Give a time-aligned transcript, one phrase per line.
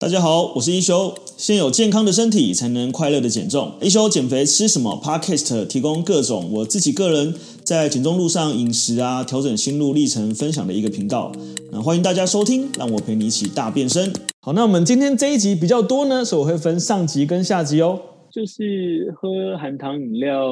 [0.00, 1.14] 大家好，我是一休。
[1.36, 3.74] 先有健康的身体，才能快乐的减重。
[3.82, 11.30] 一休减肥吃什么？Podcast 提供各种我自己个人在减重路上饮食啊，调整心路历程分享的一个频道。
[11.70, 14.10] 那欢迎大家收听，让我陪你一起大变身。
[14.40, 18.00] 好，那我们今天这一集比较多呢，所以我会分上集跟下集哦。
[18.30, 20.48] 就是喝含糖饮料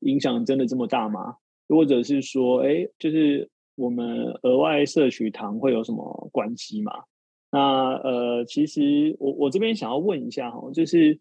[0.00, 1.20] 影响真的这么大吗？
[1.68, 4.04] 或者是说，哎，就是我们
[4.42, 6.90] 额外摄取糖会有什么关系吗？
[7.54, 7.60] 那
[7.96, 11.20] 呃，其实我我这边想要问一下哈，就是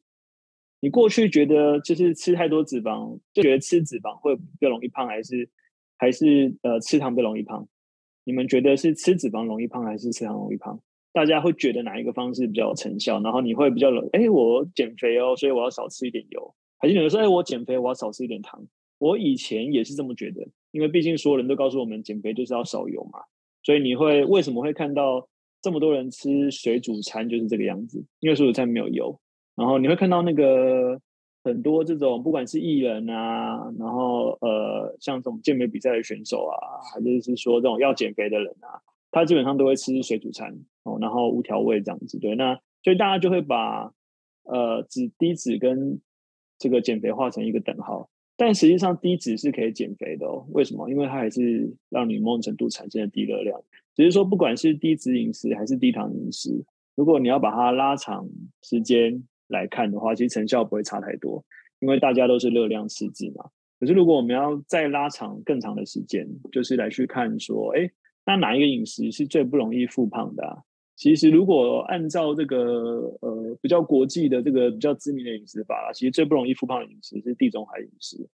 [0.80, 5.50] 你过去觉得就是吃太多脂肪，就觉得吃脂肪会比较容易胖，还是
[5.98, 7.68] 还是呃吃糖比较容易胖？
[8.24, 10.80] 你们觉得是吃脂肪容易胖，还是吃糖容易胖？
[11.12, 13.20] 大家会觉得哪一个方式比较有成效？
[13.20, 18.66] 然后你会比较冷哎，我减肥哦，所以我要少吃一点油，还是有人说哎，我减肥我要少吃一点糖？
[19.00, 23.20] 我以前也是这么觉得，因为毕竟所有人都告诉我们减肥就是要少油嘛，
[23.64, 25.28] 所以你会为什么会看到？
[25.62, 29.20] 这么多人吃水煮餐就是这个样子，因为水煮餐没有油。
[29.56, 31.00] 然后你会看到那个
[31.44, 36.56] 很多这种不管是艺人啊，然后呃像这种健美比赛的选手啊，
[36.94, 38.82] 还是是说这种要减肥的人啊，
[39.12, 42.18] 他基本上都会吃水煮餐哦，然后无调味这样子。
[42.18, 43.92] 对，那所以大家就会把
[44.44, 46.00] 呃脂低脂跟
[46.58, 48.10] 这个减肥画成一个等号。
[48.42, 50.90] 但实际上低脂是可以减肥的哦，为什么？
[50.90, 53.62] 因为它还是让你某种程度产生了低热量。
[53.94, 56.50] 只是说，不管是低脂饮食还是低糖饮食，
[56.96, 58.28] 如果你要把它拉长
[58.64, 61.46] 时间来看的话，其实成效不会差太多，
[61.82, 63.46] 因为大家都是热量赤字嘛。
[63.80, 67.88] 可是如果我们要再拉长更长的时间，就是来去看说，哎，
[68.26, 70.58] 那哪一个饮食是最不容易复胖的啊？
[71.02, 72.60] 其实如果按照这个
[73.22, 78.30] 呃比较国际的这个比较知名的饮食法，其实最不容易复胖的饮食是地中海饮食，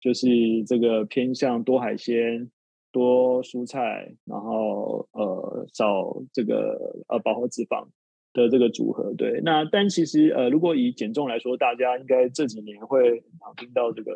[0.00, 0.28] 就是
[0.64, 2.48] 这个偏向多海鲜。
[2.92, 7.86] 多蔬菜，然后呃少这个呃饱和脂肪
[8.34, 9.40] 的这个组合，对。
[9.42, 14.12] 那但其实呃如果以减重来说，大家应该这几年会常听到这个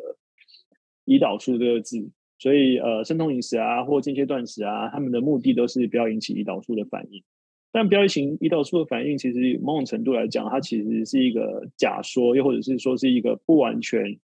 [1.07, 2.07] 胰岛素这个字，
[2.39, 7.25] 所以呃生酮饮食啊或间歇断食啊，他们的目的都是不要引起胰岛素的反应。
[7.73, 14.19] 但不要引起胰岛素的反应，其实某种程度来讲，它其实是一个假说，又或者是说是一个不完全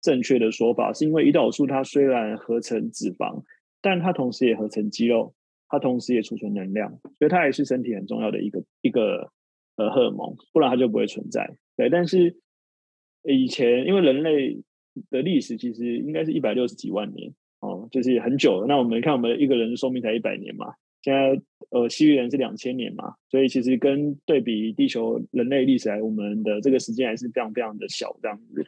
[0.00, 3.42] 正确的说法，是因为胰岛素它虽然合成脂肪。
[3.82, 5.32] 但它同时也合成肌肉，
[5.66, 9.32] 它同时也储存能量，所以它也是身体很重要的一个一个
[9.76, 11.56] 呃荷尔蒙，不然它就不会存在。
[11.78, 12.36] 对，但是
[13.22, 14.60] 以前因为人类
[15.08, 18.66] 的历史其实应该是一百六十几万年哦，就是很久了。
[18.66, 21.40] 那我们看我们一个人的寿命才一百年嘛，现在
[21.70, 28.64] 呃西域人是两千年嘛，所以其实跟对比地球人类历史来，我们的这个时间还是非常非常的小这样子。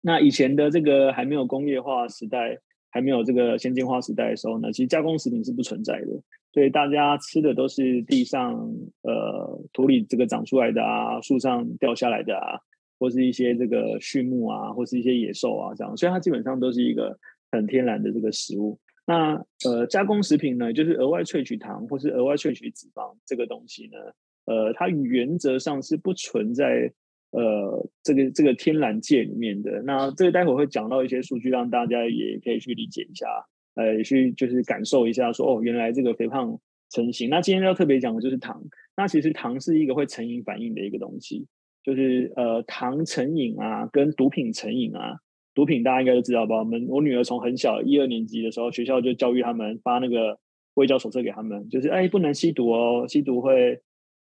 [0.00, 2.58] 那以前的这个还没有工业化时代。
[2.88, 6.06] 还没有这个先进化时代的时候呢，其实加工食品是不存在的，
[6.54, 8.54] 所以大家吃的都是地上
[9.02, 12.58] 呃土里这个长出来的啊，树上掉下来的啊，
[12.98, 17.18] 或是一些这个畜牧啊，或是一些野兽啊这样，所以它基本上都是一个
[17.52, 18.78] 很天然的这个食物。
[19.06, 23.98] 那呃加工食品呢，就是额外萃取糖或是额外萃取脂肪这个东西呢，
[24.44, 26.92] 呃，它原则上是不存在。
[27.32, 33.26] 呃，这个这个天然界里面的，那这个待会会讲到一些数据，让大家也可以去理解一下，
[33.74, 37.28] 呃，去就是感受一下说，说哦，原来这个肥胖成型。
[37.28, 38.62] 那今天要特别讲的就是糖，
[38.96, 41.46] 那其实糖是一个会成瘾反应的一个东西，
[41.82, 45.18] 就是呃，糖成瘾啊，跟毒品成瘾啊，
[45.56, 46.58] 毒品大家应该都知道吧？
[46.58, 50.38] 我们我女儿从很小一二年级的时候，学校就教育他们发那个
[50.74, 53.80] 卫教手册给他们，就是哎，不能吸毒哦，吸毒会。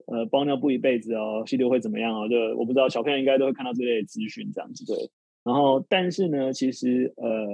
[0.07, 2.29] 呃，包尿布一辈子哦，吸毒会怎么样哦？
[2.29, 4.95] 就我不知道，小朋友应该都会看到这类资讯这样子对。
[5.43, 7.47] 然后，但是呢，其实呃，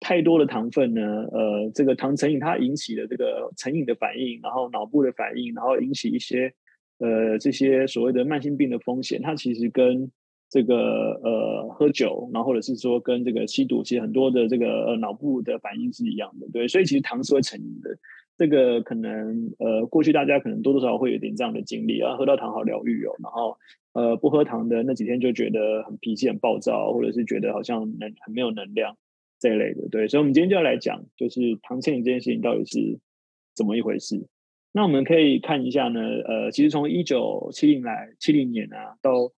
[0.00, 1.00] 太多的糖分呢，
[1.30, 6.52] 呃，这个糖成瘾它引起的这个成瘾的反应，然后脑部的反应，然后引起一些
[6.98, 10.10] 呃这些所谓的慢性病的风险，它其实跟
[10.54, 16.68] 这个呃喝酒，然后或者是说跟这个吸毒，其实很多的这个呃脑部的反应是一样的，对。
[16.68, 17.90] 所以其实糖是会成瘾的。
[18.38, 23.58] 这个可能呃，过去大家可能多多少少会有点这样的经历啊，喝到糖好疗愈哦，然后
[23.94, 28.96] 呃不喝糖的那几天就觉得很脾气很暴躁，或者是觉得好像能很没有能量
[29.40, 33.00] 这一类的，对，所以我们今天就要来讲，就是糖成瘾这件事情到底是
[33.56, 34.24] 怎么一回事。
[34.72, 39.32] 那我们可以看一下呢，呃，其实从一九七零来七零年啊，到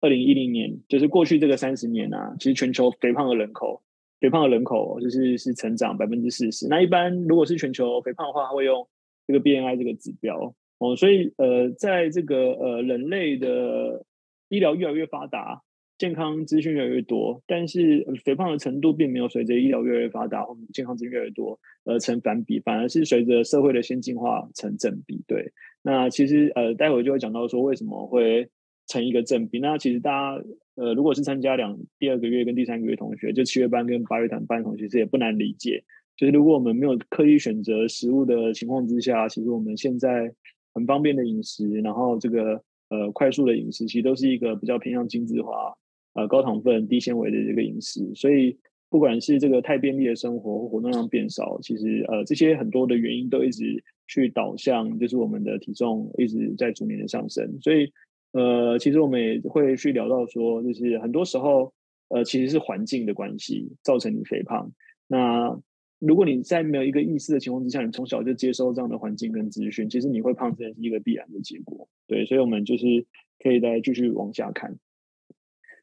[0.00, 3.82] 二零一零年，就是过去这个三十年啊，其实全球肥胖的人口。
[4.20, 6.68] 肥胖的人口就是是成长百分之四十。
[6.68, 8.86] 那一般如果是全球肥胖的话，会用
[9.26, 10.94] 这个 BMI 这个指标哦。
[10.94, 14.04] 所以呃，在这个呃人类的
[14.50, 15.62] 医疗越来越发达，
[15.96, 25.24] 健康资讯越来越多，但是肥胖的程度并没有随着医疗越来越发达，我们健康资讯越来越多而成反比，反而是随着社会的先进化成正比。
[25.26, 25.50] 对，
[25.80, 28.50] 那其实呃，待会就会讲到说为什么会
[28.90, 29.60] 成一个正比。
[29.60, 30.44] 那其实大家
[30.74, 35.82] 呃，如果是参加两第二个月跟第三个月同学，就七月班跟八月班班同学，其实也不难理解。
[36.16, 40.30] 就是如果我们没有刻意选择食物的情况之下，其实我们现在
[40.74, 45.72] 很方便的饮食，然后这个呃快速的饮食，其实都是一个比较偏向精致化、
[46.14, 48.14] 呃高糖分、低纤维的这个饮食。
[48.14, 48.58] 所以
[48.90, 57.58] 不管是这个太便利的生活或活动量变少，其实呃这些很多的原因都一直去导向，就是我们的体重一直在逐年的上升。
[57.62, 57.90] 所以
[58.32, 61.72] 呃其实我们也会去聊到说，就是很多时候
[62.08, 64.70] 呃其实是环境的关系造成你肥胖。
[65.06, 65.60] 那
[65.98, 71.88] 如果你在没有一个意识的情况之下，你从小就接收这样的环境跟资讯，其实你会胖，这是一个必然的结果。
[72.06, 73.04] 对，所以我们就是
[73.38, 74.78] 可以再继续往下看。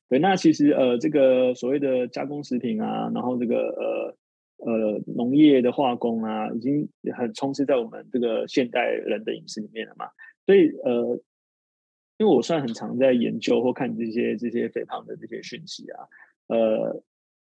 [0.09, 4.15] 对，那其实呃，这个所谓的加工食品啊，然后这个
[4.57, 10.07] 呃呃农业的化工啊，已经很充斥在我们这个现代人的饮食里面了嘛。
[10.47, 11.21] 所以呃，
[12.17, 16.07] 因为我算很常在研究或看这些这些肥胖的这些讯息啊，
[16.47, 17.03] 呃，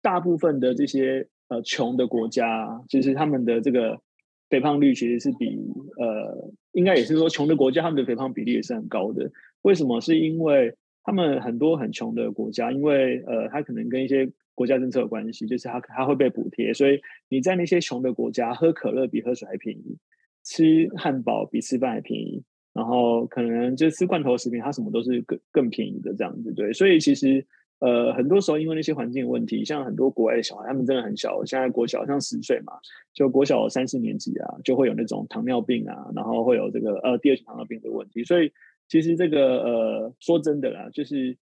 [0.03, 1.29] 大部分的这些。
[1.51, 4.01] 呃，穷的国家其实他们的这个
[4.49, 5.59] 肥胖率其实是比
[5.99, 9.33] 呃，应该也是说穷的国家他们的肥胖比例也是很高的。
[9.63, 10.01] 为什么？
[10.01, 19.99] 是因为他们很多很穷的国家，因为呃，它可能跟一些国家政策有关系，就是它它会被补贴，所以你在那些穷的国家喝可乐比喝水还便宜，
[20.45, 27.47] 吃汉堡比吃饭还便宜，然后可能就吃罐头食品，它什么都是更更便宜的这样子，对，所以其实。
[27.81, 32.75] 呃，很多时候因为那些环境问题，像很多国外的小孩，他们真的很小，现在国小像十岁嘛，
[33.15, 38.23] 就国小三四年级啊，就会有那种糖尿病啊，然后会有这个呃第二型糖尿病的问题。
[38.23, 38.53] 所以
[38.87, 41.39] 其实这个呃说真的啦，就是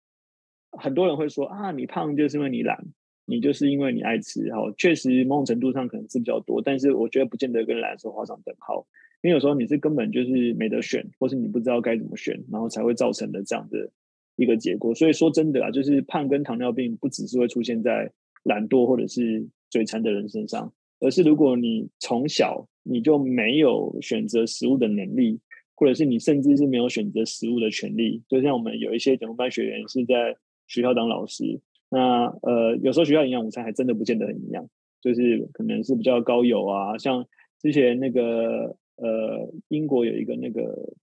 [0.73, 2.85] 很多人会说啊，你胖就是因为你懒，
[3.27, 4.51] 你就是因为你爱吃。
[4.53, 8.85] 哈，确实某种程度上可能吃比较多，但是我觉得不见得跟懒是画上等号，
[9.25, 13.91] 因为有时候你是根本就是没得选，或是你不知道该怎么选，然后才会造成的这样的。
[14.37, 18.11] 一个结果，所以说真的啊，就是胖跟糖尿病不只是会出现在
[18.43, 25.39] 懒惰或者是嘴馋的人身上，而是如果你从小你就没有选择食物的能力，
[25.77, 30.37] 或者是你甚至是没有选择食物的权利，就像我们有一些减重班学员是在
[30.67, 34.69] 学校当老师，那呃有时候学校营养午餐还真的不见得很营养，
[35.01, 37.25] 就是可能是比较高油啊，像
[37.61, 40.95] 之前那个呃英国有一个那个。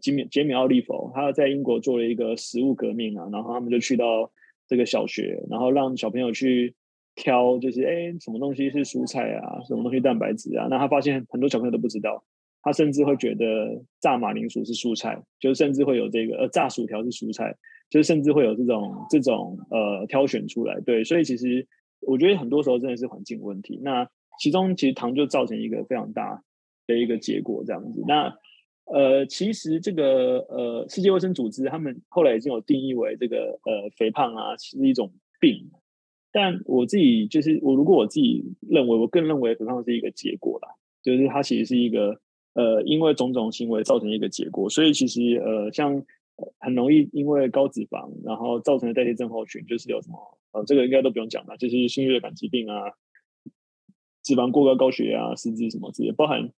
[0.00, 4.30] 杰米杰米奥利弗，他在英国做了一个食物革命啊，然后他们就去到
[4.68, 6.72] 这个小学，然后让小朋友去
[7.16, 10.68] 挑，就是哎，什么东西是蔬菜啊，什么东西蛋白质啊？
[10.70, 12.22] 那他发现很多小朋友都不知道，
[12.62, 17.52] 他甚至会觉得炸马铃薯是蔬菜，就甚至会有这个呃炸薯条是蔬菜，
[17.90, 20.80] 就甚至会有这种这种呃挑选出来。
[20.82, 21.66] 对，所以其实
[22.02, 23.80] 我觉得很多时候真的是环境问题。
[23.82, 26.44] 那其中其实糖就造成一个非常大
[26.90, 28.02] 的一个结果，这样子。
[28.06, 28.36] 那
[28.92, 35.70] 呃，其实这个呃，世界卫生组织他们后来已经有定义为这个呃，肥胖啊，是一种病。
[36.32, 40.68] 但我自己就是我，如果我自己认为，我更认为肥胖是一个结果啦，
[41.04, 42.20] 就是它其实是一个
[42.54, 44.68] 呃，因为种种行为造成一个结果。
[44.68, 46.04] 所以其实呃，像
[46.58, 50.18] 很容易因为高脂肪，然后造成的代谢症候群，就是有什么
[50.50, 52.90] 呃，这个应该都不用讲了，就是心血管疾病啊，
[54.24, 56.50] 脂肪过高、高血压、失智什么之类，包含。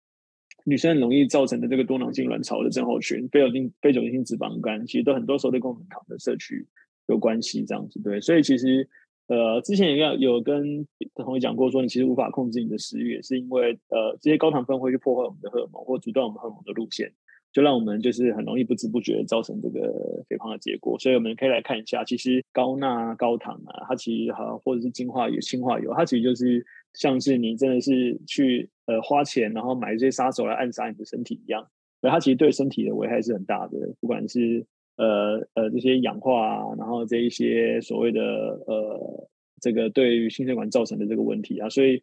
[0.64, 6.66] 女生很容易造成的这个多囊性卵巢的症候群、非酒精非酒精性脂肪肝，其实都很多时候都跟我们糖的摄取
[7.08, 8.20] 有关系，这样子对。
[8.20, 8.88] 所以其实
[9.28, 17.12] 呃，之前也有有跟同学讲过，说你其实无法控制你的食欲，也是因为呃这些高糖分会去破坏我们的荷尔蒙，或阻断我们荷尔蒙的路线，
[17.52, 20.98] 就让我们就是很容易不知不觉造成这个肥胖的结果。
[20.98, 26.64] 所以我们可以来看一下，其实高钠、高糖啊，它其实好或者是精化油、氢化油，它其实就是。
[26.94, 31.68] 像是你真的是去呃花钱，然后买这些杀手来暗杀你的身体一样，
[32.02, 34.66] 而它其实对身体的危害是很大的，不管是
[34.96, 38.20] 呃呃这些氧化啊，然后这一些所谓的
[38.66, 39.28] 呃
[39.60, 42.02] 这个对于心血管造成的这个问题啊，所以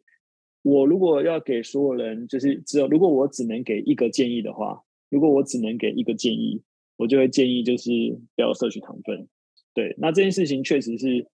[0.63, 6.61] 我如果要给所有人，就是只有如果我只能给一个建议的话，如果我只能给一个建议，
[6.95, 7.91] 我就会建议就是
[8.35, 9.27] 不要摄取糖分。
[9.73, 11.27] 对，那这件事情确实是。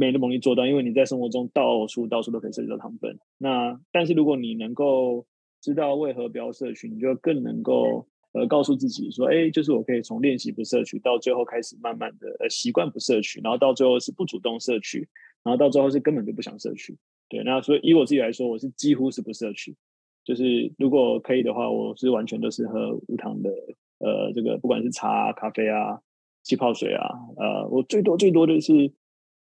[0.00, 3.18] 没那么容易做到，因为你在生活中到处到处都可以摄取到糖分。
[3.36, 5.26] 那但是如果你能够
[5.60, 15.06] 知道为何不要摄取，你就更能够呃告诉自己说，哎，就是我可以从练习不摄取，到最后开始慢慢的呃习惯不摄取，然后到最后是不主动摄取，
[15.44, 16.96] 然后到最后是根本就不想摄取。
[17.28, 19.76] 对，那所以以我自己来说，我是几乎是不摄取，
[20.24, 23.50] 就是如果可以的话，我是完全都是喝无糖的，
[23.98, 26.00] 呃，这个不管是茶、咖啡啊。
[26.42, 28.72] 气泡水啊，呃，我最多最多的是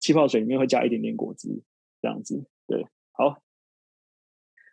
[0.04, 1.48] 气泡水里面会加一点点果汁
[2.02, 2.44] 这样子。
[2.66, 3.38] 对，好，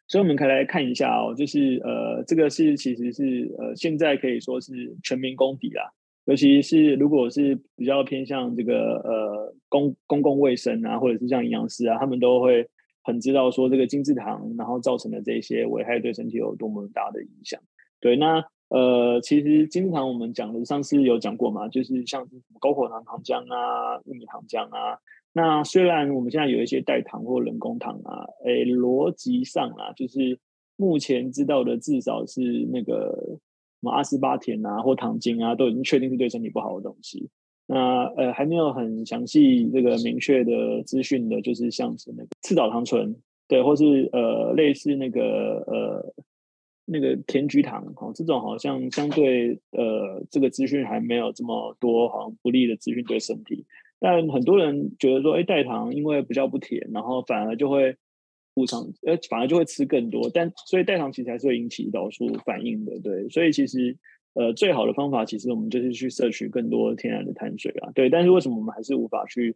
[0.10, 5.90] 所以我们可以来看一下哦，就是呃，这个是其实是呃，现在可以说是全民公敌啦。
[6.26, 12.70] 尤其是如果是比较偏向这个呃公公共卫生啊，或者是像营养师啊，他们都会
[13.02, 17.62] 很知道说这个精制糖，然后造成的这些危害对身体有多么大的影响。
[18.02, 25.00] 对，那呃，其实精制糖我们讲的上次有讲过嘛，就是像是高果糖糖浆啊、玉米糖浆啊。
[25.34, 30.40] 那虽然我们现在有一些代糖或人工糖啊，诶，逻辑上啊，就是
[30.76, 33.40] 目前知道的至少是那个。
[33.82, 37.28] 什么阿斯巴甜啊，或糖精啊，都已经确定是对身体不好的东西。
[37.66, 43.16] 那呃，还没有很详细这个明确的资讯的，就是像是那个赤藻糖醇，
[43.48, 46.14] 对，或是呃类似那个呃
[46.86, 53.66] 那个甜菊糖，哦，这种好像相对呃这个资讯还没有这么多，好像不利的资讯对身体。
[54.02, 57.96] 但很多人觉得说，哎，代糖因为比较不甜，然后反而就会。
[58.54, 63.98] 补偿，呃，反而就会吃更多，但所以代糖其实还是会引起胰岛素反应的，对，所以其实
[64.34, 69.56] 呃最好的方法其实我们就是去摄取更多天然的碳水啊，对，但是为什么我们还是无法去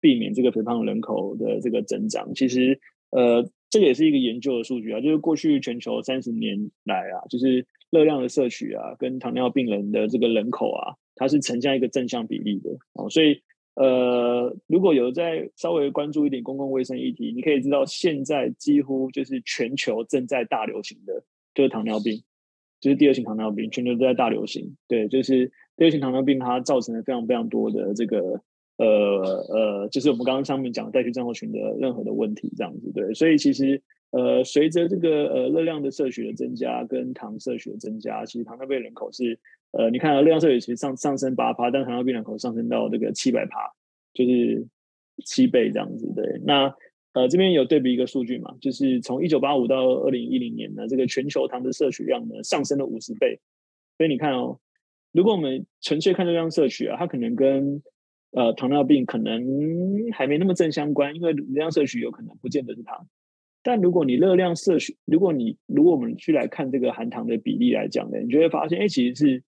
[0.00, 2.32] 避免这个肥胖人口的这个增长？
[2.36, 2.78] 其实
[3.10, 13.42] 呃这个也是一个研究的数据啊，就是过去全球三十年来啊，就是热量的摄取啊，跟糖尿病人的这个人口啊，它是呈现一个正向比例的哦，所以。
[13.76, 21.22] 呃，如果有在稍微关注一点公共卫生议题，你可以知道现在几乎就是全球正在大流行的，
[21.54, 22.22] 就是糖尿病，
[22.80, 24.74] 就是第二型糖尿病，全球都在大流行。
[24.88, 28.40] 对，就是第二型糖尿病，它造成了非常非常多的这个
[28.78, 32.90] 呃呃，就是我们刚刚上面讲的带去症候群的任何的问题，这样子。
[32.94, 39.38] 对，所以其实呃，随着这个呃热量的摄取的增加，跟糖摄取的增加，其实糖尿病人口是。
[39.78, 43.70] 呃，你看啊，热量摄取其实上上升八趴，但糖尿病人口上升到这个七百趴，
[44.14, 44.66] 就是
[45.26, 46.10] 七倍这样子。
[46.16, 46.74] 对，那
[47.12, 53.38] 呃这边有对比一个数据嘛，就是从一九八五到二零一零年呢，这个全球糖的摄取量呢上升了五十倍。
[53.98, 54.58] 所以你看哦，
[55.12, 57.82] 如果我们纯粹看热量摄取啊，它可能跟
[58.30, 59.44] 呃糖尿病可能
[60.12, 63.06] 还没那么正相关，因为热量摄取有可能不见得是糖。
[63.62, 69.42] 但如果你热量摄取，如果你如果我们去来看这个含糖的比例来讲呢，你就会发现，哎，其实是。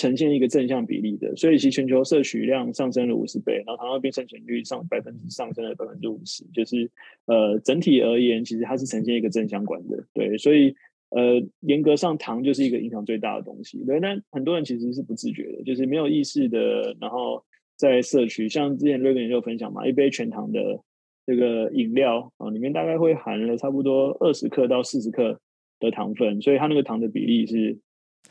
[0.00, 6.90] 呈现一个正向比例的，所以其全球摄取量上升了五十倍，然后糖尿病盛行率上百分之上升了百分之五十，就是
[7.26, 10.74] 呃整体而言，其实它是呈现一个正相关的，对，所以
[11.10, 17.44] 呃严格上糖就是一个影响最大的东西，对，但很多人其实是不自觉的，就是没有意识的，然后
[17.76, 20.80] 在摄取，像之前瑞根也有分享嘛，一杯全糖的
[21.26, 25.38] 这个饮料啊，里面大概会含了差不多二十克到四十克
[25.78, 27.78] 的糖分，所以它那个糖的比例是。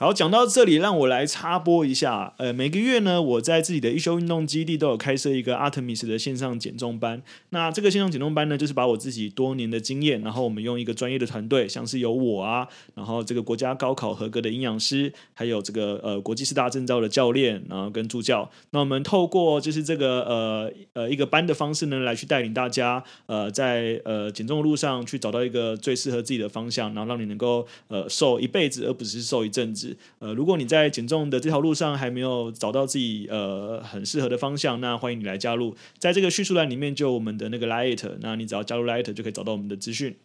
[0.02, 2.34] 好，讲到这里，让我来插播一下。
[2.38, 7.22] 呃，每个月呢，我在自己的一休运动基地都有开设一个 Artemis 的线上减重班。
[7.50, 12.66] 那这个线上减重班呢，就是把我自己多年的经验，然后我们用一个专业的团队，像是有我啊，
[12.96, 18.50] 然后这个国家高考合格的营养师，还有这个呃国际四大证照的教练，然后跟助教。
[18.70, 29.89] 那我们透过就是这个呃呃一个班的方式呢，来去带领大家呃在呃减重的路上去找到一个最适合自己的方向，然后让你能够呃瘦一辈子，而不是瘦一阵子。
[30.20, 40.16] 呃，如果你在减重的这条路上还没有找到自己呃很适合的方向，那欢迎你来加入，在这个叙述栏里面就有我们的那个 Light，那你只要加入 Light 就可以找到我们的资讯。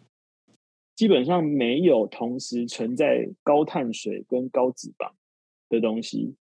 [0.97, 5.11] 基本上没有同时存在高碳水跟高脂肪
[5.69, 6.35] 的东西，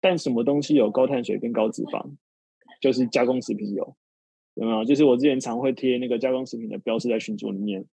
[0.00, 2.10] 但什么东西有高碳水跟高脂肪？
[2.80, 3.96] 就是加工食品有，
[4.54, 4.84] 有没有？
[4.84, 7.84] 就是我之前常会贴那个加工食品的标示在群组里面，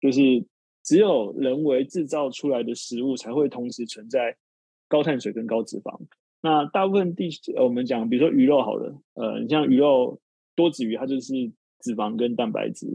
[0.00, 0.44] 就是。
[0.88, 4.34] 只有人为制造出来的食物才会同时存在
[4.88, 6.00] 高碳水跟高脂肪。
[6.40, 7.28] 那大部分地
[7.62, 10.18] 我们讲，比如说鱼肉好了，呃，你像鱼肉
[10.56, 11.34] 多脂鱼，它就是
[11.80, 12.86] 脂肪跟蛋白质。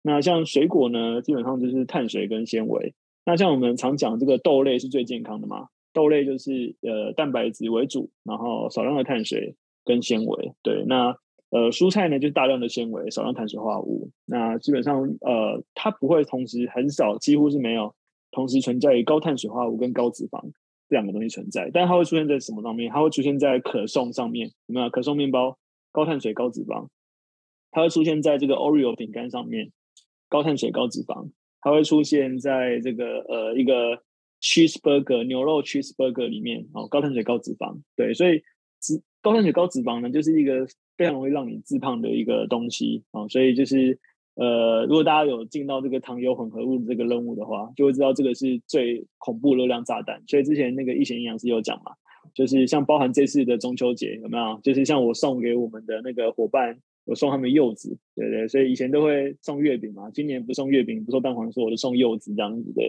[0.00, 2.94] 那像水果呢，基本上就是碳水跟纤维。
[3.26, 10.54] 那像我们常讲这个豆类是最健康的嘛，豆类就是呃蛋白质为主，然后少量的碳水跟纤维。
[10.62, 11.14] 对，那。
[11.52, 14.10] 呃，蔬菜呢就是大量的纤维，少量碳水化合物。
[14.24, 17.94] 那基本上，呃，它不会同时很少，几乎是没有
[18.30, 20.40] 同时存在于高碳水化合物跟高脂肪
[20.88, 21.70] 这两个东西存在。
[21.70, 22.90] 但它会出现在什么上面？
[22.90, 24.88] 它会出现在可颂上面，有没有？
[24.88, 25.58] 可颂面包
[25.92, 26.88] 高碳水高脂肪。
[27.70, 29.70] 它会出现在这个 Oreo 饼干上面，
[30.30, 31.30] 高碳水高脂肪。
[31.60, 34.02] 它会出现在这个呃一个
[34.40, 37.78] cheeseburger 牛肉 cheeseburger 里面哦，高碳水高脂肪。
[37.94, 38.42] 对，所以
[38.80, 40.66] 脂高碳水高脂肪呢，就是一个。
[40.94, 43.98] 非常容易让你致胖的一个东西啊，所以就是
[44.36, 50.22] 呃，如果大家有进到这个糖油混合物的这个任务的话，就会知道这个是最恐怖热量炸弹。
[50.28, 51.92] 所以之前那个一贤营养师有讲嘛，
[52.34, 54.60] 就是像包含这次的中秋节有没有？
[54.62, 62.82] 就是像我送给我们的那个伙伴，我送他们柚子，对对，所以以前都会送月饼嘛，今年不送月饼，不送蛋黄酥，我就送柚子这样子的，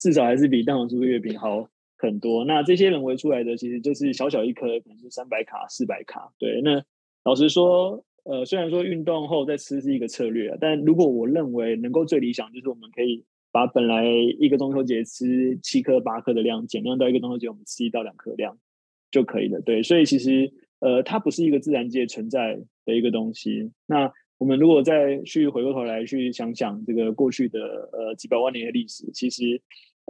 [0.00, 1.68] 至少还是比蛋黄酥的月饼好
[2.00, 2.44] 很多。
[2.44, 6.32] 那这些人为出来的，其实就是小小一颗，可能是三百卡、四百卡。
[6.38, 6.82] 对，那
[7.24, 13.24] 老实说，呃，虽然说运动后再吃是一个策略，但如果我认为能够最理想，就是我们可以。
[13.52, 14.06] 把本来
[14.38, 18.56] 一个中秋节吃七颗八颗的量减量到一个中秋节我们吃一到两颗量
[19.10, 19.60] 就可以了。
[19.60, 23.72] 对，所以其实呃，它不是一个自然界存在的一个东西。
[23.86, 29.60] 那我们如果再去回过头来去想想这个过去的呃几百万年的历史，其实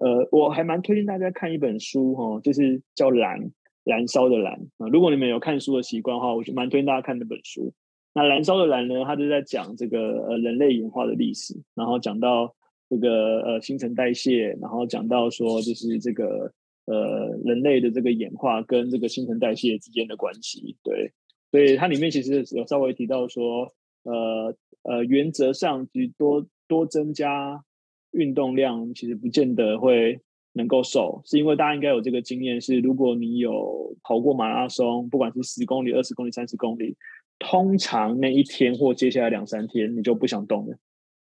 [0.01, 3.41] 呃，我还蛮推荐大家看一本书哈，就是叫《燃》，
[3.85, 4.89] 燃烧的燃啊。
[4.89, 7.73] 如果你们有看书的习惯的话，我就蛮推荐大家看那本书。
[8.13, 12.55] 那《燃烧的燃》呢，它就在讲这个呃人类演化的历史，然后讲到。
[12.93, 16.53] 这个呃新陈代谢，然后讲到说就是这个
[16.87, 21.13] 呃人类的这个演化跟这个新陈代谢之间的关系，对，
[21.53, 24.53] 所以它里面其实有稍微提到说，呃
[24.83, 27.65] 呃原则上其实多多增加
[28.13, 30.21] 运动量，其实不见得会
[30.53, 36.97] 能够瘦，是因为大家应该有这个经验是，如果你有跑过马拉松，不管是十公里、二十公里、三十公里，
[37.39, 40.77] 通常那一天或接下来两三天你就不想动了，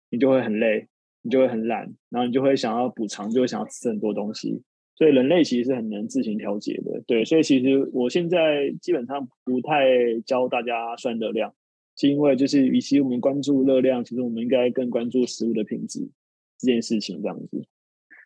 [0.10, 0.88] 你就会很累。
[1.22, 4.64] 你就会很懒，然后你就会想要补偿，就会想要吃很多东西。
[4.96, 7.26] 所以人类其实是很能自行调节的，对。
[7.26, 9.86] 所以其实我现在基本上不太
[10.26, 11.54] 教大家算热量，
[11.98, 16.10] 是因为就是与其我们关注热量，其实我们应该更关注食物的品质
[16.60, 17.66] 这件事情这样子。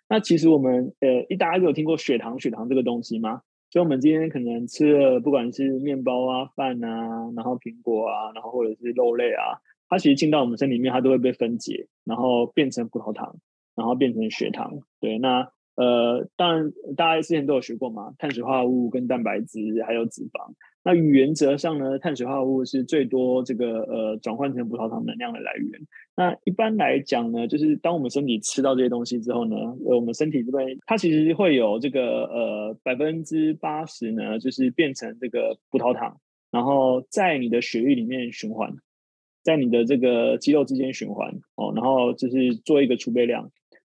[0.09, 3.41] 那其实我们呃，一大家有听过血糖血糖这个东西吗？
[3.69, 9.57] 所以我们今天可能吃了不管是面包啊、饭啊，然后苹果啊，然后或者是肉类啊。
[9.89, 13.37] 它其实进到我们身体里面，它都会被分解，然后变成葡萄糖，
[13.75, 14.71] 然后变成血糖。
[14.99, 20.53] 对，那呃，当然大家之前都有学过嘛，碳水化合物跟蛋白质还有脂肪。
[20.83, 25.81] 那原则上呢，碳水化合物是最多这个呃转换成葡萄糖能量的来源。
[26.15, 36.19] 那一般来讲呢，就是当我们身体吃到这些东西之后呢，呃，我们身体这边它其实会有这个呃百分之八十呢，就是变成这个葡萄糖，
[36.51, 38.73] 然后在你的血液里面循环。
[39.45, 43.51] 在你的这个肌肉之间循环哦，然后就是做一个储备量。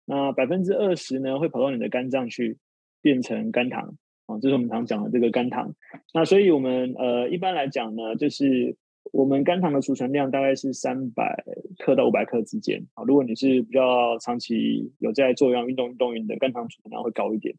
[0.04, 2.58] 那百分之二十呢，会跑到你的肝脏去
[3.00, 3.96] 变成肝糖
[4.26, 5.74] 啊，这是我们常讲的这个肝糖。
[6.14, 8.76] 那所以我们呃一般来讲呢，就是
[9.12, 11.44] 我们肝糖的储存量大概是三百
[11.80, 13.04] 克到五百克之间啊。
[13.06, 17.56] 如果你是比较长期有在做有氧运动运动员的，肝糖储存量会高一点。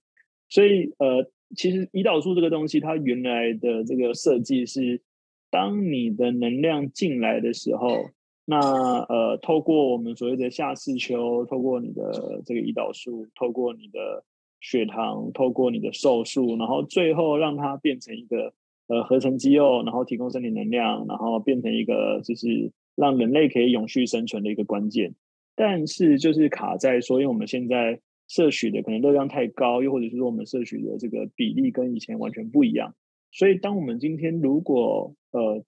[0.49, 5.03] 所以呃，其实胰岛素这个东西，它原来的这个设计是。
[5.49, 8.11] 当你的能量进来的时候，
[8.45, 14.25] 那呃，透过我们所谓的下视丘，透过你的这个胰岛素，透过你的
[14.69, 18.53] 血糖，透过你的瘦素，然后最后让它变成一个
[18.89, 25.15] 呃合成肌肉，然后提供身体能量，然后变成一个就是让人类可以永续生存的一个关键。
[25.55, 32.93] 但是就是卡在说，因为我们现在摄取的可能热量太高，又或者是说我们摄取的这个比例跟以前完全不一样。
[33.31, 35.63] 所以，当我们今天如果呃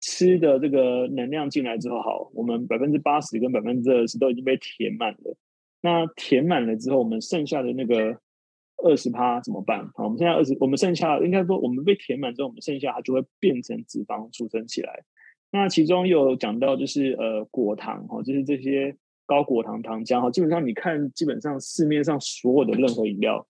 [0.00, 5.36] 吃的这个能量进来之后，好，我们百分之八十跟百分之二十都已经被填满了。
[5.80, 8.18] 那填满了之后，我们剩下的那个
[8.84, 9.88] 二十趴怎么办？
[9.94, 15.04] 好，我们现在二十，我们剩下应该说，我们被填满之后，我们剩下它就会变成脂肪储存起来。
[15.50, 23.46] 那其中有讲到就是呃果糖哈，就是这些高果糖糖浆哈，基本上你看，基本上市面上所有的任何饮料，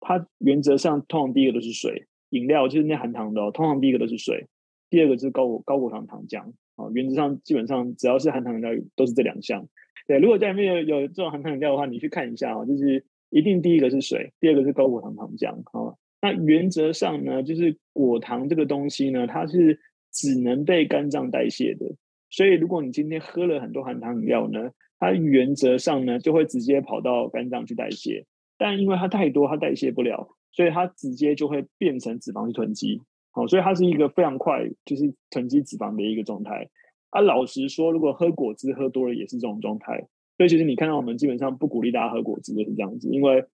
[0.00, 2.06] 它原则上通常第一个都是水。
[2.30, 4.46] 饮料就是那含糖的哦，通常第一个都是水，
[4.88, 6.88] 第二个就是高果高果糖糖浆啊。
[6.94, 9.66] 原则上基本上只要是含糖饮料都是这两项。
[10.06, 15.96] 对，如果家里面有有这种含糖饮料的话，你去看一下啊，就是一定第一个是水，第二个是高果糖糖浆啊。
[16.20, 19.80] 那原则上呢，就是果糖这个东西呢，它是
[20.12, 21.86] 只能被肝脏代谢的。
[22.28, 28.26] 所以如果你今天喝了很多含糖饮料呢，它原则上呢就会直接跑到肝脏去代谢，
[28.58, 30.36] 但因为它太多，它代谢不了。
[30.52, 36.68] 所以它直接就会变成脂肪去囤积，好，所以它是一个非常快就是囤积脂肪的一个状态。
[37.10, 40.08] 啊，老实说，如果喝果汁喝多了也是这种状态。
[40.40, 43.44] 所以其实你看到我们基本上不鼓励大家喝果汁就是这样子，因为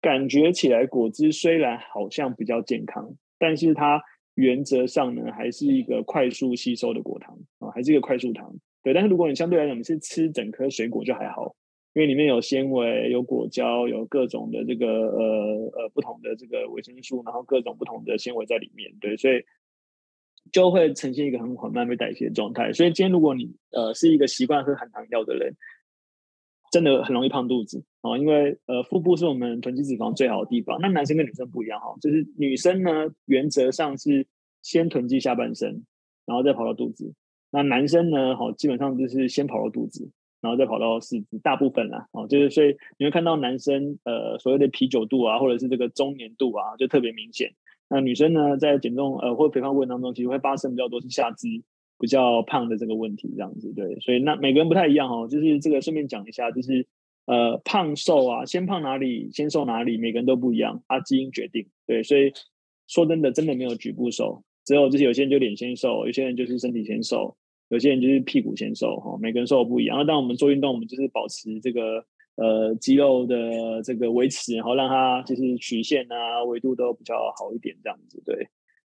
[0.00, 4.00] 感觉起来果汁虽然好像比较健康，但是它
[4.36, 8.54] 原则上呢还是一个快速吸收的果糖啊，还是一个快速糖。
[8.84, 11.56] 对，但是如果你相对来讲你是吃整颗水果就还好。
[11.94, 19.42] 因为里面有纤维、有果胶、有各种的这个呃呃不同的这个维生素，然后各种不同的纤维在里面，对，所以
[20.52, 22.70] 就会呈现一个很缓慢被代谢的状态。
[22.74, 25.54] 所以今天如果你呃是一个习惯喝含糖药的人，
[26.76, 30.78] 真的很容易胖肚子哦，因为呃腹部是我们囤积脂肪最好的地方。
[30.82, 32.90] 那男生跟女生不一样哈，就是女生呢
[33.24, 34.26] 原则上是
[34.60, 35.86] 先囤积下半身，
[36.26, 37.14] 然后再跑到肚子。
[37.50, 40.10] 那男生呢，好基本上就是先跑到肚子，
[40.42, 47.54] 然后再跑到四肢，大部分啦，哦，就是所以你会看到男生呃所谓的啤酒肚啊，或者是这个中年肚啊，就特别明显。
[47.88, 51.48] 那女生呢，在减重呃或肥胖过程当中，其实会发生比较多是下肢
[51.98, 53.98] 比较胖的这个问题，这样子对。
[54.00, 56.86] 所以那每个人不太一样哦，就是这个顺便讲一下，就是
[57.26, 61.66] 呃胖瘦啊，先胖哪里，先瘦哪里，每个人都不一样，啊基因决定。
[61.86, 62.32] 对，所以
[62.86, 67.36] 说真的，真的没有局部瘦，只有就是有些人就脸先瘦，有些人就是身体先瘦，
[67.68, 69.98] 有些人就是屁股先瘦哈，每个人瘦不一样。
[69.98, 72.04] 那当我们做运动，我们就是保持这个。
[72.38, 78.46] 呃，肌肉的这个维持，然后让它就是曲线啊、维度都比较好一点，这样子对。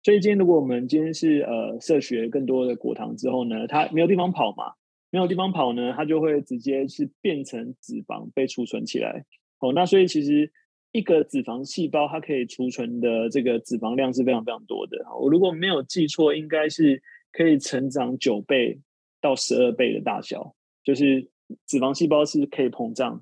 [0.01, 4.73] 所以今天如果我们今天是呃摄取了更多的果糖之后呢，它没有地方跑嘛，
[5.11, 9.25] 没有地方跑呢，它就会直接是变成脂肪被储存起来。
[9.59, 10.49] 哦，那所以其实
[10.93, 14.97] 一个脂肪细胞它可以储存的这个脂肪量是非常非常多的。
[15.19, 18.79] 我如果没有记错，应该是可以成长九倍
[19.19, 21.29] 到十二倍的大小，就是
[21.67, 23.21] 脂肪细胞是可以膨胀。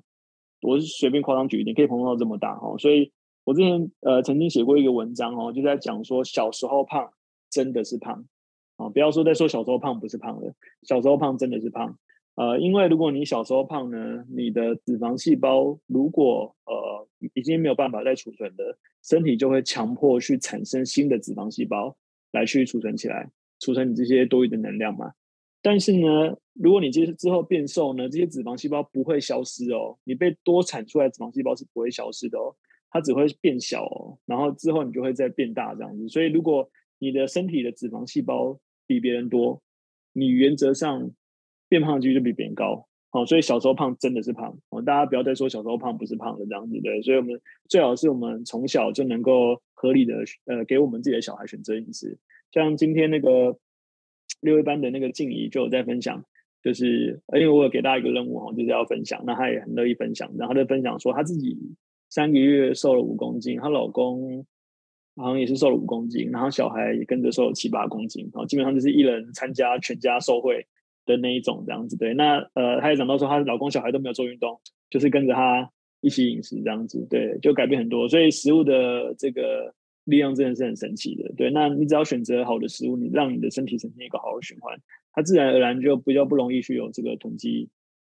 [0.62, 3.12] 我是随便夸张举一点，可以膨胀到这么大哈，所以
[3.48, 7.10] 我之前呃曾经写过一个文章哦，就在讲说小时候胖
[7.48, 8.26] 真的是胖
[8.76, 11.98] 啊，不要说再说小时候胖不是胖的，小时候胖真的是胖，
[12.34, 21.96] 呃，因为如果你小时候胖呢，你的脂肪细胞如果呃已经没有办法再储存的，身体就会强迫去产生新的脂肪细胞
[22.32, 23.30] 来去储存起来，
[23.60, 25.12] 储存你这些多余的能量嘛。
[25.62, 29.96] 但是呢，如果你接之后变瘦呢，这些脂肪细胞不会消失哦。
[30.04, 32.54] 你被多产出来的脂肪细胞是不会消失的哦，
[32.90, 34.18] 它只会变小哦。
[34.26, 36.08] 然后之后你就会再变大这样子。
[36.08, 39.62] 所以如果你的身体的脂肪细胞比别人多，
[40.12, 41.10] 你原则上
[41.68, 42.88] 变胖的几率就比别人高。
[43.10, 44.82] 好，所以小时候胖真的是胖哦。
[44.82, 47.00] 大家不要再说小时候胖不是胖的这样子对。
[47.02, 50.14] 所以我们最好是我们从小就能够合理的
[50.46, 52.18] 呃给我们自己的小孩选择饮食，
[52.52, 53.58] 像今天那个。
[54.40, 56.24] 六一班的那个静怡就有在分享，
[56.62, 60.30] 就是因为我有给大家一个任务哈，就是要分享，那她也很乐意分享。
[60.38, 61.58] 然后她就分享说，她自己
[62.10, 64.44] 三个月瘦了五公斤，她老公
[65.16, 70.66] 好像也是瘦了五公斤，然后小孩也跟着瘦了七八公斤，然后基本上就是一人参加全家瘦会
[71.06, 71.96] 的那一种这样子。
[71.96, 78.08] 对，那呃，她也讲到说，她老公小孩都没有做运动，就是跟着她一起饮食这样子，对，就改变很多。
[78.08, 79.74] 所以食物的这个。
[80.08, 81.50] 力量真的是很神奇的，对。
[81.50, 84.74] 那你只要选择好的食物，你让你的身体呈现一个好的循环，
[85.12, 87.68] 它自然而然就比较不容易去有这个囤积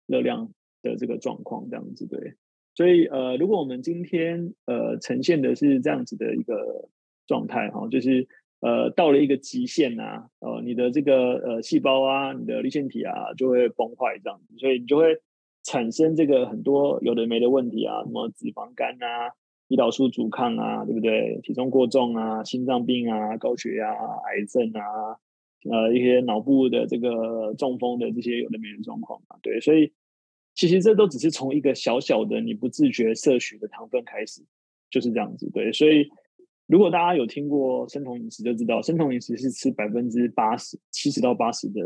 [0.09, 0.51] 热量
[0.83, 2.35] 的这个状况，这样子对。
[2.75, 6.89] 所以呃，如果我们今天呃呈现的是这样子的一个
[7.27, 8.27] 状态哈，就是
[8.61, 15.17] 呃到了一个极限呐，呃你的这个呃细胞啊，你的粒线体啊就会崩坏这样子，所以你就会
[15.63, 19.33] 产生这个很多有的没的问题啊，什么脂肪肝啊。
[19.69, 21.41] 胰岛素阻抗啊，对不对？
[21.43, 25.17] 体重过重啊，心脏病啊，高血压、啊、癌症啊，
[25.65, 29.91] 呃，一些脑部的这个中风的这些有的没的状况啊，对，所以
[30.55, 34.43] 其实这都只是从一个小小的你不自觉摄取的糖分开始，
[34.91, 35.73] 就是这样子，对。
[35.73, 36.09] 所以
[36.67, 41.81] 如果大家有听过生酮饮食，就知道生酮饮食是吃百分之八十、七十到八十的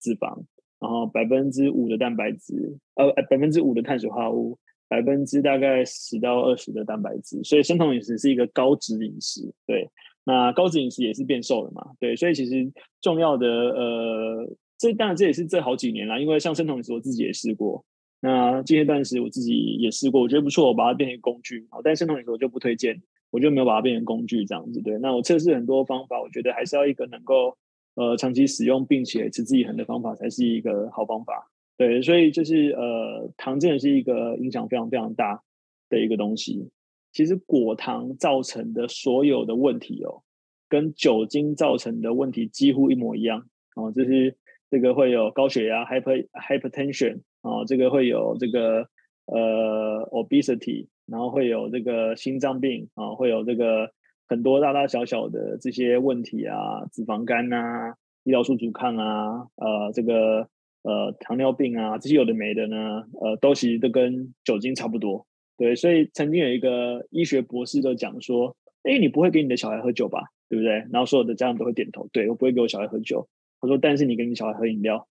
[0.00, 0.42] 脂肪，
[0.80, 4.58] 然后百分之五的蛋白质，呃，百分之五的碳水化合物。
[4.88, 9.52] 百分之大概十到二十的蛋白质，所以生酮饮食是一个高脂饮食。
[9.66, 9.90] 对，
[10.22, 11.90] 那高脂饮食也是变瘦了嘛？
[11.98, 17.84] 对，所以其实重要的呃，这当然这也是这好几年啦，因为像生酮饮食我自己也试过，
[18.20, 21.66] 那间歇断食我自己也试过，我觉得不错，我把它变成工具。
[21.70, 23.00] 好，但生酮饮食我就不推荐，
[23.30, 24.80] 我就没有把它变成工具这样子。
[24.80, 27.56] 对，那我测试很多方法，我觉得还是要一个能够
[27.94, 31.50] 呃长期使用并且持之以恒的方法才是一个好方法。
[31.76, 35.42] 对，所以就是呃，糖真的是一个影响非常非常大
[35.90, 36.70] 的一个东西。
[37.12, 40.22] 其实果糖造成的所有的问题哦，
[40.68, 44.36] 跟酒精造成的问题几乎一模一样哦，就是
[44.70, 48.88] 这个会有高血压 （hyper hypertension） 哦，这个会有这个
[49.26, 53.90] 呃 obesity，然后会有这个心脏病啊，会有这个
[54.28, 60.48] 很多大大小小的这些问题啊，脂肪肝啊，胰岛素阻抗啊，呃，这个。
[60.88, 65.26] 呃，糖尿病啊，这些有的没的呢，呃，都其实都跟酒精差不多，
[65.58, 70.74] 对，所以曾经有一个医学博士就讲说，哎，你不会给你的小孩喝酒吧，对不对？
[70.92, 73.26] 然后所有的家长都会点头，对，我不会给我小孩喝酒。
[73.60, 75.08] 他说，但是你给你小孩喝饮料，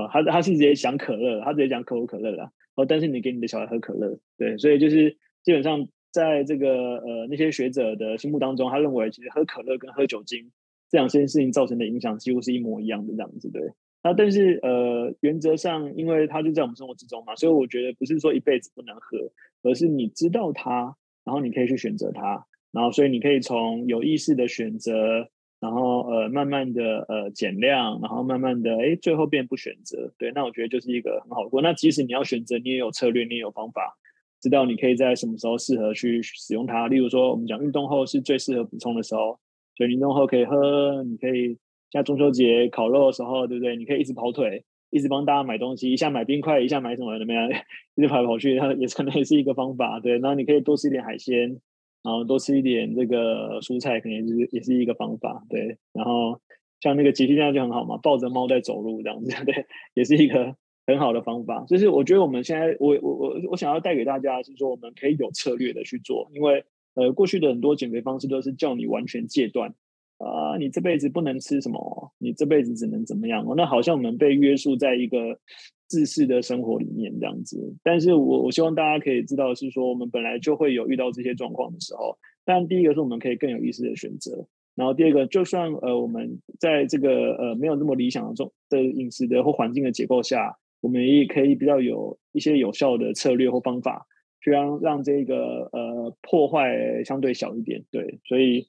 [0.00, 2.50] 啊、呃，他他是直接讲可乐，他直接讲可口可乐啦。
[2.74, 10.50] 哦，但是你给你的小孩喝可乐，对，所以就是基本上在这个呃那些学者的心目当中，他认为其实喝可乐跟喝酒精
[10.90, 13.62] 这两件事情造成的影响几乎是一模一样的这样子，对。
[14.02, 19.18] 那但是呃，原则上，因为它就在我们生活之中嘛，所以我觉得不是说一辈子不能喝，
[19.62, 25.28] 而是你知道它，然后你可以去选择它，然后所以你可以从有意识的选择，
[25.60, 30.12] 然后呃，慢慢的呃减量，然后慢慢的哎，最后变不选择。
[30.18, 31.62] 对，那我觉得就是一个很好过。
[31.62, 33.96] 那即使你要选择，你也有策略，你也有方法，
[34.40, 36.88] 知道你可以在什么时候适合去使用它。
[36.88, 39.38] 例如说，我们讲运动后是最适合补充的时候，
[39.76, 41.58] 所以运动后可以喝，你可以。
[41.92, 43.76] 像中秋节烤肉的时候，对不对？
[43.76, 47.48] 你可以一直跑腿，一直帮大家买东西，一下买冰块，一下买什么怎么样？
[47.94, 50.00] 一直跑来跑去，它也可能也是一个方法。
[50.00, 51.60] 对，然后你可以多吃一点海鲜，
[52.06, 55.44] 然后多吃一点这个蔬菜，可能也是也是一个方法。
[55.50, 56.40] 对，然后
[56.80, 60.54] 像那个吉提这样就很好嘛，抱着猫在走路这样子， 对，也是一个
[60.86, 61.64] 很好的方法。
[61.66, 66.64] 就是我觉得我们现在，我我我我想要带给大家，是说我们可以有策略的去做，因为
[66.94, 69.74] 呃，过去的很多减肥方式都是叫你完全戒断。
[70.18, 72.12] 啊，你这辈子不能吃什么？
[72.18, 73.44] 你这辈子只能怎么样？
[73.56, 75.40] 那好像我们被约束在一个
[75.88, 77.74] 自私的生活里面这样子。
[77.82, 82.16] 但是我我希望大家可以知道是说，我们本来就会有遇到这些状况的时候。
[82.44, 94.06] 但第一个是我们可以更有意识的选择，然后第二个，就算呃我们在这个呃没有那么理想的中的饮食的或环境的结构下，我们也可以比较有一些有效的策略或方法，
[94.40, 97.84] 去让让这个呃破坏相对小一点。
[97.90, 98.68] 对，所以。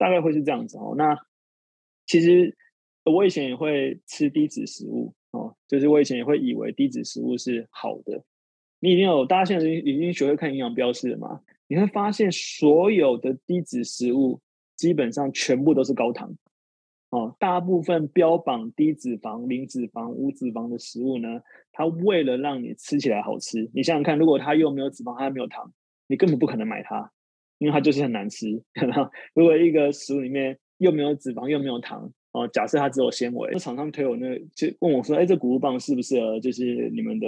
[0.00, 0.94] 大概会是这样子哦。
[0.96, 1.18] 那
[2.06, 2.56] 其实
[3.02, 8.24] 我以前也会吃低脂食物哦，就是我以前也会以为低脂食物是好的。
[8.80, 11.40] 你已经有大家现在已经学会看营养标示了嘛？
[11.66, 14.40] 你会发现所有的低脂食物
[14.76, 16.34] 基本上全部都是高糖
[17.10, 17.36] 哦。
[17.38, 21.40] 大部分标榜低脂肪、零脂肪、无脂肪的食物呢，
[21.72, 25.72] 它为了让你吃起来好吃，你想想看，如果它又没有脂肪，它又没有糖，
[26.06, 27.10] 你根本不可能买它。
[27.58, 28.46] 因为它就是很难吃。
[29.34, 37.26] 如果一个食物里面又没有脂肪又没有糖哦，假设它只有纤维，那厂商推我那就问我说：“哎，这谷物棒适不适合就是你们的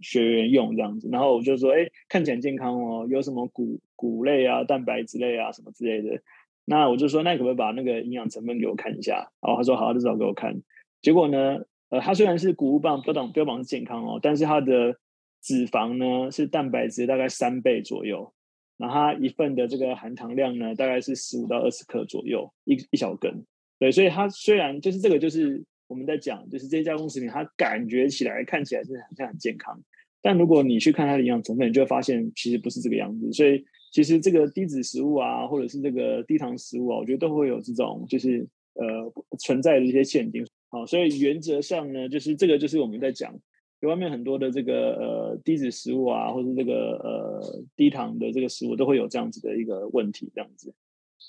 [0.00, 6.20] 学员用这样子？”然后我就说：“哎，看起来健康哦，有什么谷谷类啊、蛋白质类啊什么之类的。”
[6.64, 10.56] 那我就说：“那你可不可以把那个营养成分给我看一下？”哦，他说：“好，就找给我看。”
[11.02, 11.58] 结果呢，
[11.90, 14.96] 呃，它虽然是谷物棒标榜标榜是健康哦，但是它的
[15.42, 18.32] 脂肪呢是蛋白质大概三倍左右。
[18.76, 23.44] 那它一份的这个含糖量呢，大概是十五到二十克左右，一一小根。
[23.78, 29.80] 对，所以它虽然就是这个，就是我们在讲，就是这些加工食品，它感觉起来看起来是很像很健康，
[30.22, 33.32] 但如果你去看它的营养成分，你就会发现其实不是这个样子。
[33.32, 40.44] 所以其实这个低脂食物啊，或者是这个低糖食物啊，我觉得都会有这种就是呃存在的一些陷阱。
[40.68, 43.38] 好，所以原则上呢，就是这个就是我们在讲。
[43.82, 50.74] 外面很多的这个呃低脂食物啊，或者这个呃低糖的这个食物，都会有这样子的一个问题，这样子。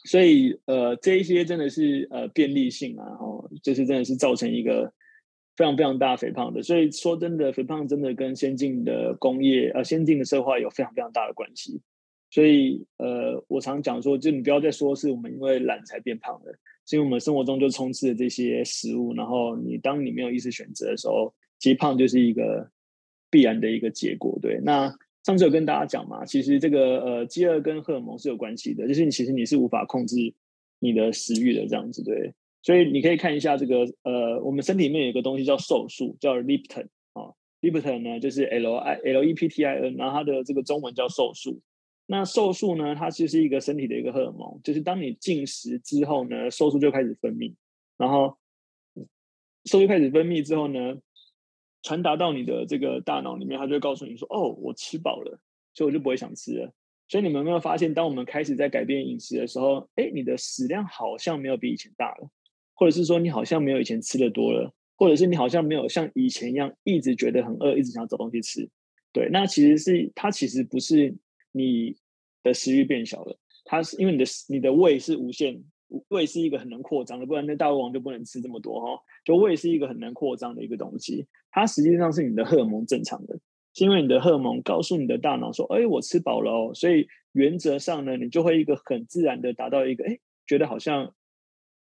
[0.03, 4.91] 所以呃这一些真的是呃便利性啊，然后就是真的是造成一个
[5.55, 6.61] 非常非常大肥胖的。
[6.63, 11.81] 所以说真的，肥胖真的跟先进的工业呃先进的社会有非常非常大的关系。
[12.29, 16.51] 所以呃我常讲说，就你不要再说是我们因为懒才变胖的，
[16.85, 21.33] 是因为我们生活中就充斥了这些食物，然后你当你没有意识选择的时候。
[21.59, 22.69] 其实胖就是一个
[23.31, 24.59] 必然的一个结果，对。
[24.63, 24.95] 那
[25.27, 30.15] 上次有跟大家讲嘛，其实这个呃，饥饿跟荷尔蒙是有关系的，就是你其实你是无法控制
[30.79, 32.33] 你的食欲的这样子，对。
[32.63, 41.59] 所以你可以看一下这个呃，我们身体里面有一个东西叫瘦素，叫 leptin 啊，leptin 呢就是 L I L E P T I N，然后它的这个中文叫瘦素。
[42.05, 47.53] 那瘦素呢，它其实是一个身体的一个荷尔蒙，就是当你进食之后呢，瘦素就开始分泌，
[47.97, 48.37] 然后
[49.65, 51.01] 瘦素开始分泌之后呢。
[51.87, 55.39] 传达到你的这个大脑里面，它就会告诉你说：“哦，我吃饱了，
[55.73, 56.73] 所以我就不会想吃了。”
[57.07, 62.29] 所以你们有没有发现，当我们开始在改变饮食的时候，哎，你的食量好像没有比以前大了，
[62.73, 68.69] 或者是说你好像没有以前吃的多了，或者是你好像没有像以前一样一直觉得很饿，一直想找东西吃。
[69.13, 71.15] 对，那其实是它其实不是
[71.53, 71.95] 你
[72.43, 75.63] 的食欲变小了，它是因为你的你的胃是无限。
[76.09, 79.01] 胃是一个很能扩张的，不然那大胃王就不能吃这么多哈。
[79.23, 83.39] 就胃是一个很能扩张的一个东西，它实际上是你的荷尔蒙正常的，
[83.73, 91.13] 是因为你的荷尔蒙告诉你的大脑说：“哎，我吃饱了哦。”所以原则上呢，你就会一个很自然的达到一个哎，觉得好像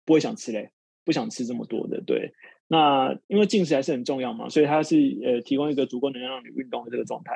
[0.04, 0.70] 不会想吃嘞，
[1.08, 2.34] 不想吃这么多的，对。
[2.70, 7.32] 那因为进食还是很重要嘛，所以它是呃提供一个足够能量让你运动的这个状态。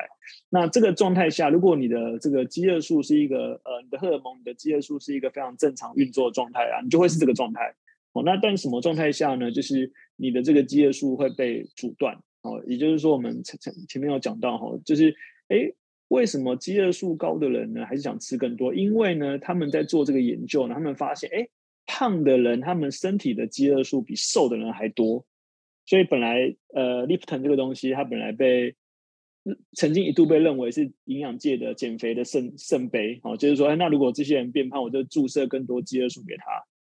[0.51, 7.75] 那这个状态下，如果你的这个饥饿素是一个呃你的荷尔蒙，你的饥饿素是一个非常正常运作的状态啊，你就会是这个状态。
[8.13, 9.51] 哦，那但什么状态下呢？
[9.51, 12.15] 就是你的这个饥饿素会被阻断。
[12.43, 15.17] 哦，也就是说我们前前前面有讲到哈，就是
[15.49, 15.73] 哎
[16.09, 18.75] 为什么饥饿素高的人呢还是想吃更多？
[18.75, 21.49] 因为呢他们在做这个研究呢，他们发现哎。
[21.87, 25.25] 胖的人，他们身体的饥饿素比瘦的人还多，
[25.87, 28.75] 所以本来呃，Lipton 这个东西，它本来被
[29.75, 36.45] 曾经一度被认为是营养界的减肥的圣圣杯，哦，就是说，哎，那如果这些人变胖，我就注射更多饥饿素给他，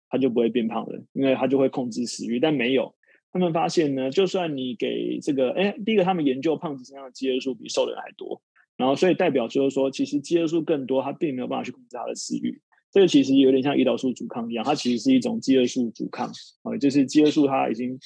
[0.08, 2.38] 他就不会变胖了，因为他就会控制食欲。
[2.38, 2.94] 但没有，
[3.32, 8.40] 他们发现呢，就算你给这个，哎，第一个他们研究胖子身上的饥饿素比瘦的人还多，
[8.76, 12.60] 然后所以代表就是说，其实饥饿素更多，他并没有办法去控制他的食欲。
[12.94, 16.30] 这个其实有点像胰岛素阻抗一样，它其实是一种饥饿素阻抗，
[16.62, 17.98] 啊，就是饥饿素它已经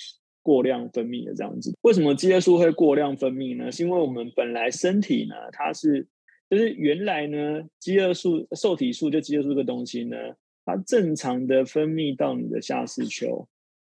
[0.43, 1.77] 过量分泌了这样子。
[1.83, 3.71] 为什么饥饿素会过量分泌呢？
[3.71, 6.09] 是因为我们本来身体呢，它是
[6.49, 10.17] 就是原来呢，饥饿素、受体素就饥饿素这个东西呢，
[10.65, 13.47] 它正常的分泌到你的下视丘，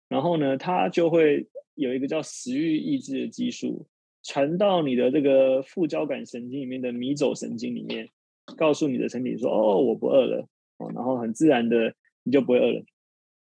[0.08, 3.86] 然后呢，它就会有一个叫食欲抑制的激素
[4.24, 8.08] 传到你的这个副交感神经里面的迷走神经里面，
[8.56, 10.44] 告诉你的身体说：“哦，我不饿了。”
[10.78, 12.84] 哦，然后很自然的你就不会饿了。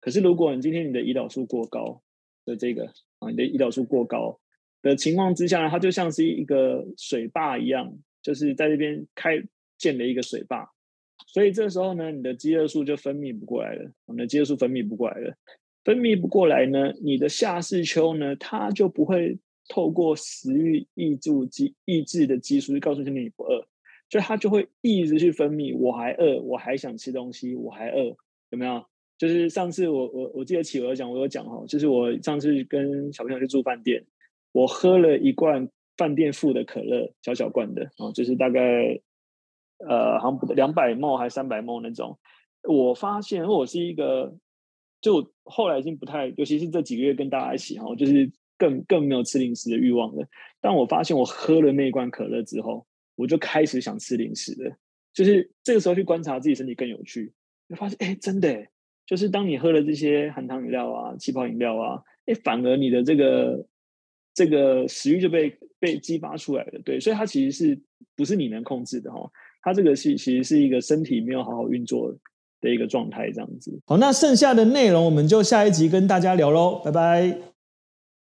[0.01, 2.03] 可是如果你今天你的胰岛素过高
[2.45, 2.87] 的这个
[3.19, 4.39] 啊，你的胰岛素过高
[4.83, 9.43] 的情况之下呢，它就像是一个水坝一样，就是在这边开
[9.79, 10.71] 建了一个水坝。
[11.27, 15.35] 所以这时候呢，你的饥饿素就分泌不过来了，你的饥饿素分泌不过来了，
[15.85, 23.67] 分泌不过来呢，你的下视丘呢，它就不会透过食欲抑制激抑制的激素，就告诉你你不饿。
[24.09, 28.17] 就他就会一直去分泌，我还饿，我还想吃东西，我还饿，
[28.51, 28.85] 有没有？
[29.17, 34.05] 就是上次我我我记得企鹅讲，我有讲哈，就是我上次跟小朋友去住饭店，
[34.53, 38.61] 我喝了一罐饭店附的可乐，小小罐的啊，就是大概
[39.89, 42.19] 呃，好像两百 ml 还是三百 ml 那种。
[42.69, 44.37] 我发现我是一个，
[45.01, 50.27] 就后来已经不太，尤其是这几个月跟大家一起哈，就是更更没有吃零食的欲望了。
[50.61, 52.87] 但我发现我喝了那一罐可乐之后。
[53.17, 54.77] 我就开始想吃零食了，
[55.13, 57.33] 就是这个时候去观察自己身体更有趣，
[57.69, 58.67] 就发现哎，真的，
[59.07, 63.67] 就是当你喝了这些含糖饮料啊、气泡饮料啊，哎，反而你的这个
[64.35, 66.81] 这个食欲就被被激发出来了。
[66.85, 67.81] 对，所以它其实是
[68.17, 69.31] 不是你能控制的哈？
[69.63, 72.15] 它这个是其实是一个身体没有好好运作
[72.61, 73.81] 的一个状态，这样子。
[73.87, 77.54] 好，那剩下的内容我们就下一集跟大家聊喽，拜拜。